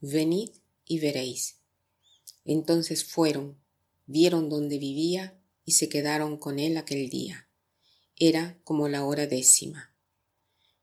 venid 0.00 0.50
y 0.84 1.00
veréis. 1.00 1.58
Entonces 2.44 3.04
fueron, 3.04 3.58
vieron 4.06 4.48
dónde 4.48 4.78
vivía 4.78 5.40
y 5.64 5.72
se 5.72 5.88
quedaron 5.88 6.38
con 6.38 6.58
él 6.58 6.76
aquel 6.76 7.08
día. 7.10 7.48
Era 8.16 8.58
como 8.64 8.88
la 8.88 9.04
hora 9.04 9.26
décima. 9.26 9.94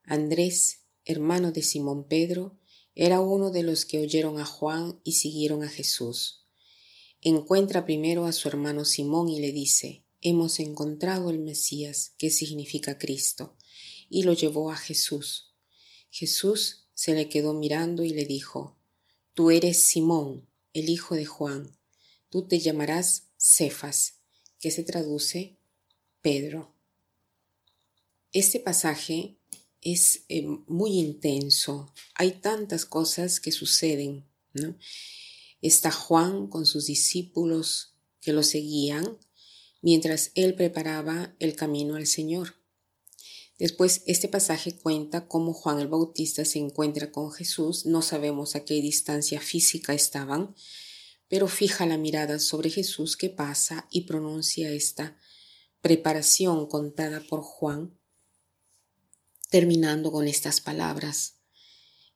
Andrés, 0.04 0.82
hermano 1.05 1.52
de 1.52 1.64
Simón 1.64 2.08
Pedro, 2.08 2.58
era 2.94 3.20
uno 3.20 3.52
de 3.52 3.64
los 3.64 3.86
que 3.86 4.00
oyeron 4.00 4.40
a 4.40 4.46
Juan 4.46 5.02
y 5.04 5.14
siguieron 5.14 5.63
a 5.63 5.70
Jesús. 5.70 6.46
Encuentra 7.21 7.86
primero 7.86 8.26
a 8.26 8.32
su 8.32 8.48
hermano 8.48 8.86
Simón 8.86 9.30
y 9.30 9.40
le 9.40 9.52
dice, 9.52 10.05
Hemos 10.21 10.60
encontrado 10.60 11.30
el 11.30 11.40
Mesías, 11.40 12.13
que 12.18 12.30
significa 12.30 12.98
Cristo, 12.98 13.55
y 14.10 14.24
lo 14.24 14.34
llevó 14.34 14.71
a 14.71 14.76
Jesús. 14.77 15.54
Jesús 16.10 16.88
se 16.93 17.13
le 17.13 17.30
quedó 17.30 17.54
mirando 17.54 18.04
y 18.04 18.10
le 18.10 18.26
dijo, 18.26 18.77
Tú 19.36 19.52
eres 19.52 19.84
Simón, 19.84 20.48
el 20.74 20.88
hijo 20.88 21.14
de 21.14 21.26
Juan, 21.26 21.70
tú 22.30 22.48
te 22.48 22.60
llamarás 22.60 23.28
Cefas, 23.38 24.16
que 24.62 24.72
se 24.72 24.84
traduce 24.84 25.58
Pedro. 26.22 26.74
Este 28.32 28.62
pasaje 28.62 29.36
es 29.82 30.24
eh, 30.30 30.48
muy 30.68 30.94
intenso, 30.94 31.94
hay 32.14 32.32
tantas 32.40 32.86
cosas 32.86 33.42
que 33.42 33.52
suceden. 33.52 34.26
Está 35.62 35.92
Juan 35.92 36.48
con 36.48 36.66
sus 36.66 36.86
discípulos 36.86 37.94
que 38.22 38.32
lo 38.32 38.42
seguían 38.42 39.20
mientras 39.82 40.32
él 40.36 40.55
preparaba 40.55 41.36
el 41.40 41.58
camino 41.58 41.96
al 41.96 42.08
Señor. 42.08 42.55
Después, 43.58 44.04
este 44.06 44.28
pasaje 44.28 44.76
cuenta 44.76 45.28
cómo 45.28 45.54
Juan 45.54 45.80
el 45.80 45.88
Bautista 45.88 46.44
se 46.44 46.60
encuentra 46.60 47.12
con 47.12 47.32
Jesús. 47.32 47.86
No 47.86 48.02
sabemos 48.02 48.56
a 48.56 48.66
qué 48.66 48.76
distancia 48.76 49.40
física 49.40 49.94
estaban, 49.94 50.56
pero 51.30 51.48
fija 51.48 51.86
la 51.86 51.98
mirada 51.98 52.40
sobre 52.40 52.70
Jesús 52.70 53.16
que 53.16 53.30
pasa 53.30 53.88
y 53.90 54.02
pronuncia 54.02 54.72
esta 54.72 55.18
preparación 55.82 56.68
contada 56.68 57.22
por 57.22 57.42
Juan, 57.42 57.98
terminando 59.50 60.12
con 60.12 60.28
estas 60.28 60.60
palabras. 60.60 61.40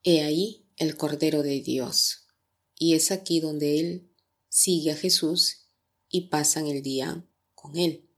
He 0.03 0.21
ahí 0.23 0.69
el 0.75 0.97
Cordero 0.97 1.43
de 1.43 1.61
Dios. 1.61 2.25
Y 2.77 2.95
es 2.95 3.11
aquí 3.11 3.39
donde 3.39 3.79
él 3.79 4.11
sigue 4.47 4.91
a 4.91 4.95
Jesús 4.95 5.67
y 6.09 6.29
pasan 6.29 6.67
el 6.67 6.81
día 6.81 7.25
con 7.53 7.77
él. 7.77 8.09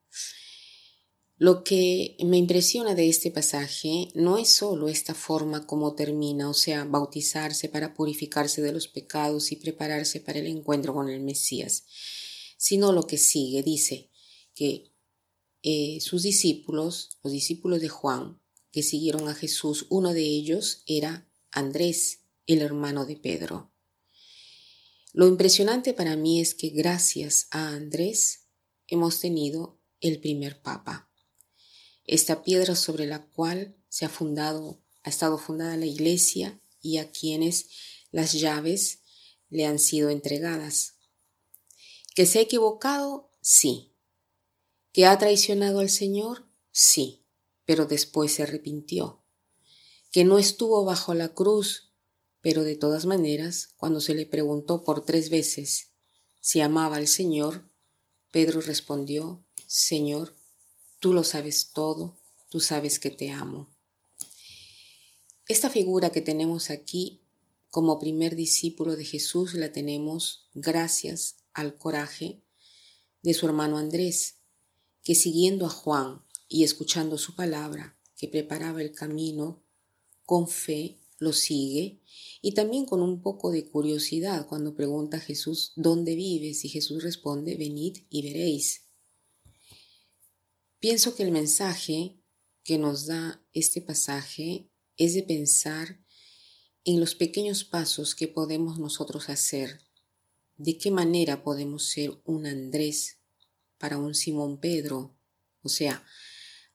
Lo 1.42 1.64
que 1.64 2.18
me 2.24 2.38
impresiona 2.38 2.94
de 2.94 3.10
este 3.10 3.32
pasaje 3.32 4.10
no 4.14 4.38
es 4.38 4.54
solo 4.54 4.90
esta 4.90 5.16
forma 5.16 5.66
como 5.66 5.96
termina, 5.96 6.48
o 6.48 6.54
sea, 6.54 6.84
bautizarse 6.84 7.68
para 7.68 7.96
purificarse 7.96 8.62
de 8.62 8.72
los 8.72 8.88
pecados 8.88 9.52
y 9.52 9.56
prepararse 9.56 10.20
para 10.20 10.38
el 10.38 10.46
encuentro 10.46 10.94
con 10.94 11.10
el 11.10 11.20
Mesías, 11.20 11.86
sino 12.58 12.92
lo 12.92 13.08
que 13.08 13.18
sigue. 13.18 13.64
Dice 13.64 14.12
que 14.54 14.94
eh, 15.64 15.98
sus 16.00 16.22
discípulos, 16.22 17.18
los 17.24 17.34
discípulos 17.34 17.82
de 17.82 17.90
Juan, 17.90 18.40
que 18.72 18.84
siguieron 18.84 19.28
a 19.28 19.34
Jesús, 19.34 19.88
uno 19.90 20.14
de 20.14 20.22
ellos 20.22 20.84
era 20.86 21.28
Andrés, 21.50 22.20
el 22.46 22.62
hermano 22.62 23.08
de 23.08 23.16
Pedro. 23.16 23.74
Lo 25.12 25.28
impresionante 25.28 25.96
para 25.96 26.16
mí 26.16 26.40
es 26.40 26.54
que 26.54 26.70
gracias 26.70 27.48
a 27.50 27.70
Andrés 27.70 28.46
hemos 28.86 29.20
tenido 29.20 29.80
el 30.02 30.20
primer 30.20 30.62
papa 30.62 31.11
esta 32.06 32.44
piedra 32.44 32.76
sobre 32.76 33.06
la 33.06 33.26
cual 33.26 33.76
se 33.90 34.06
ha 34.06 34.10
fundado, 34.10 34.82
ha 35.04 35.10
estado 35.10 35.38
fundada 35.38 35.78
la 35.78 35.86
iglesia 35.86 36.62
y 36.82 36.98
a 36.98 37.12
quienes 37.12 37.68
las 38.12 38.34
llaves 38.34 39.00
le 39.50 39.66
han 39.66 39.80
sido 39.80 40.10
entregadas. 40.10 40.96
¿Que 42.16 42.26
se 42.26 42.40
ha 42.40 42.42
equivocado? 42.42 43.30
Sí. 43.42 43.94
¿Que 44.92 45.06
ha 45.06 45.18
traicionado 45.18 45.80
al 45.80 45.90
Señor? 45.90 46.48
Sí, 46.72 47.26
pero 47.66 47.86
después 47.86 48.34
se 48.34 48.44
arrepintió. 48.44 49.24
¿Que 50.12 50.24
no 50.24 50.38
estuvo 50.38 50.84
bajo 50.84 51.14
la 51.14 51.30
cruz? 51.30 51.94
Pero 52.42 52.64
de 52.64 52.76
todas 52.76 53.06
maneras, 53.06 53.70
cuando 53.78 54.02
se 54.02 54.16
le 54.16 54.26
preguntó 54.26 54.84
por 54.84 55.06
tres 55.06 55.30
veces 55.30 55.92
si 56.42 56.60
amaba 56.60 56.98
al 56.98 57.08
Señor, 57.08 57.70
Pedro 58.32 58.62
respondió, 58.62 59.46
Señor, 59.68 60.36
Tú 61.02 61.14
lo 61.14 61.24
sabes 61.24 61.72
todo, 61.74 62.16
tú 62.52 62.60
sabes 62.60 63.00
que 63.00 63.10
te 63.10 63.32
amo. 63.32 63.74
Esta 65.48 65.72
figura 65.72 66.12
que 66.12 66.22
tenemos 66.22 66.70
aquí 66.70 67.24
como 67.72 67.98
primer 67.98 68.36
discípulo 68.36 68.96
de 68.96 69.04
Jesús 69.04 69.56
la 69.56 69.72
tenemos 69.72 70.48
gracias 70.54 71.38
al 71.54 71.76
coraje 71.80 72.44
de 73.24 73.34
su 73.34 73.48
hermano 73.48 73.80
Andrés, 73.80 74.42
que 75.04 75.16
siguiendo 75.16 75.66
a 75.66 75.70
Juan 75.70 76.24
y 76.48 76.66
escuchando 76.66 77.18
su 77.18 77.36
palabra, 77.36 77.98
que 78.16 78.28
preparaba 78.28 78.84
el 78.84 78.92
camino, 78.92 79.64
con 80.24 80.48
fe 80.48 81.00
lo 81.18 81.34
sigue 81.34 82.00
y 82.44 82.54
también 82.54 82.86
con 82.86 83.02
un 83.02 83.24
poco 83.24 83.50
de 83.50 83.68
curiosidad 83.68 84.46
cuando 84.48 84.76
pregunta 84.76 85.18
a 85.18 85.22
Jesús, 85.22 85.74
¿dónde 85.76 86.14
vives? 86.14 86.64
Y 86.64 86.70
Jesús 86.70 87.02
responde, 87.02 87.56
venid 87.56 88.04
y 88.12 88.22
veréis. 88.22 88.91
Pienso 90.82 91.14
que 91.14 91.22
el 91.22 91.32
mensaje 91.32 92.18
que 92.64 92.80
nos 92.80 93.06
da 93.06 93.46
este 93.54 93.82
pasaje 93.82 94.72
es 94.98 95.14
de 95.14 95.22
pensar 95.22 96.04
en 96.84 97.00
los 97.00 97.14
pequeños 97.14 97.64
pasos 97.64 98.16
que 98.16 98.28
podemos 98.28 98.80
nosotros 98.80 99.30
hacer, 99.30 99.80
de 100.58 100.80
qué 100.80 100.90
manera 100.90 101.44
podemos 101.44 101.86
ser 101.86 102.20
un 102.26 102.48
Andrés 102.48 103.20
para 103.78 104.00
un 104.00 104.16
Simón 104.16 104.60
Pedro, 104.60 105.16
o 105.62 105.70
sea, 105.70 106.04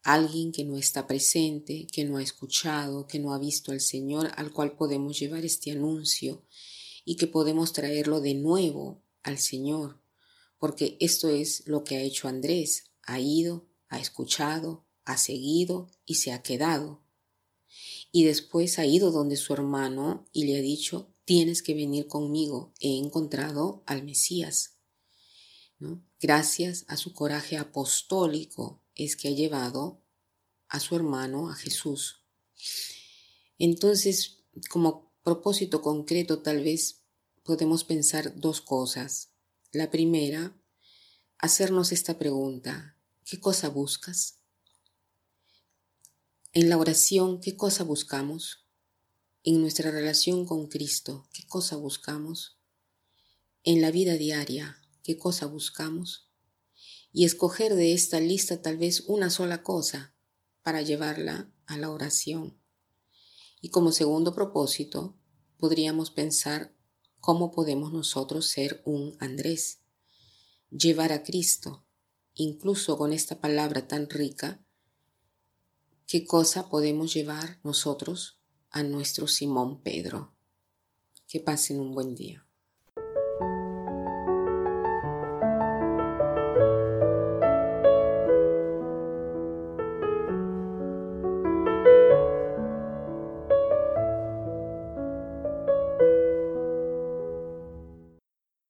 alguien 0.05 0.53
que 0.53 0.65
no 0.65 0.77
está 0.77 1.09
presente, 1.09 1.89
que 1.91 2.05
no 2.05 2.19
ha 2.19 2.23
escuchado, 2.23 3.09
que 3.09 3.19
no 3.19 3.35
ha 3.35 3.41
visto 3.41 3.73
al 3.73 3.81
Señor, 3.81 4.31
al 4.37 4.53
cual 4.53 4.77
podemos 4.77 5.19
llevar 5.19 5.45
este 5.45 5.73
anuncio 5.73 6.47
y 7.05 7.17
que 7.17 7.27
podemos 7.27 7.73
traerlo 7.73 8.21
de 8.21 8.35
nuevo 8.35 9.03
al 9.25 9.39
Señor, 9.39 10.01
porque 10.61 10.97
esto 11.01 11.29
es 11.29 11.67
lo 11.67 11.83
que 11.83 11.97
ha 11.97 12.03
hecho 12.03 12.29
Andrés, 12.29 12.85
ha 13.03 13.19
ido, 13.19 13.67
ha 13.89 13.99
escuchado, 13.99 14.87
ha 15.05 15.19
seguido 15.19 15.91
y 16.05 16.17
se 16.17 16.33
ha 16.33 16.43
quedado. 16.43 17.03
Y 18.13 18.25
después 18.25 18.79
ha 18.79 18.87
ido 18.87 19.11
donde 19.11 19.37
su 19.37 19.53
hermano 19.53 20.27
y 20.33 20.45
le 20.47 20.59
ha 20.59 20.63
dicho, 20.63 21.13
tienes 21.25 21.63
que 21.63 21.75
venir 21.75 22.07
conmigo, 22.07 22.73
he 22.81 22.97
encontrado 22.97 23.83
al 23.87 24.05
Mesías. 24.05 24.79
Gracias 26.21 26.85
a 26.89 26.97
su 26.97 27.13
coraje 27.13 27.59
apostólico 27.59 28.83
es 28.95 29.17
que 29.17 29.29
ha 29.29 29.33
llevado 29.33 30.03
a 30.69 30.81
su 30.81 30.97
hermano, 30.97 31.51
a 31.51 31.55
Jesús. 31.55 32.25
Entonces, 33.59 34.45
como 34.71 35.13
propósito 35.23 35.83
concreto, 35.83 36.41
tal 36.41 36.63
vez 36.63 37.03
podemos 37.43 37.85
pensar 37.85 38.39
dos 38.39 38.61
cosas. 38.61 39.33
La 39.73 39.91
primera, 39.91 40.57
hacernos 41.39 41.93
esta 41.93 42.19
pregunta, 42.19 42.96
¿Qué 43.29 43.41
cosa 43.41 43.69
buscas? 43.71 44.39
En 46.53 46.69
la 46.69 46.79
oración, 46.79 47.41
¿qué 47.41 47.57
cosa 47.57 47.83
buscamos? 47.83 48.69
En 49.43 49.61
nuestra 49.61 49.91
relación 49.91 50.47
con 50.47 50.69
Cristo, 50.69 51.27
¿qué 51.33 51.45
cosa 51.45 51.75
buscamos? 51.75 52.61
En 53.65 53.81
la 53.81 53.91
vida 53.91 54.13
diaria, 54.15 54.81
¿qué 55.03 55.19
cosa 55.19 55.47
buscamos? 55.47 56.31
Y 57.13 57.25
escoger 57.25 57.75
de 57.75 57.95
esta 57.95 58.21
lista 58.21 58.63
tal 58.63 58.79
vez 58.79 59.03
una 59.09 59.29
sola 59.29 59.65
cosa 59.65 60.15
para 60.63 60.83
llevarla 60.83 61.53
a 61.67 61.77
la 61.79 61.91
oración. 61.91 62.57
Y 63.61 63.71
como 63.71 63.91
segundo 63.91 64.37
propósito, 64.37 65.19
podríamos 65.59 66.13
pensar 66.13 66.77
cómo 67.19 67.51
podemos 67.51 67.93
nosotros 67.93 68.47
ser 68.47 68.83
un 68.85 69.17
Andrés, 69.19 69.81
llevar 70.71 71.11
a 71.11 71.25
Cristo 71.25 71.86
incluso 72.37 72.97
con 72.97 73.13
esta 73.13 73.41
palabra 73.41 73.89
tan 73.89 74.09
rica, 74.09 74.61
qué 76.07 76.27
cosa 76.27 76.69
podemos 76.69 77.13
llevar 77.13 77.59
nosotros 77.65 78.39
a 78.71 78.83
nuestro 78.83 79.27
Simón 79.27 79.83
Pedro. 79.83 80.35
Que 81.27 81.41
pasen 81.41 81.81
un 81.81 81.93
buen 81.93 82.15
día. 82.15 82.46